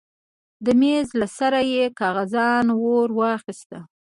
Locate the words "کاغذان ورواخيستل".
1.99-3.81